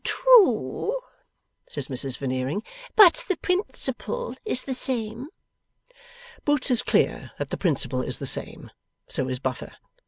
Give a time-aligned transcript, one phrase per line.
[0.03, 0.99] 'True,'
[1.69, 2.63] says Mrs Veneering,
[2.95, 5.27] 'but the principle is the same.'
[6.43, 8.71] Boots is clear that the principle is the same.
[9.09, 9.73] So is Buffer.